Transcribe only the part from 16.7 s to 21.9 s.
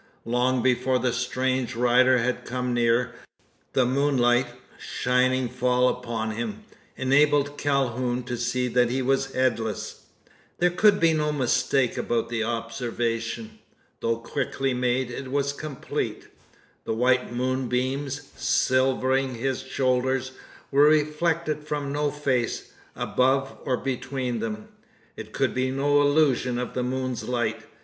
The white moon beams, silvering his shoulders, were reflected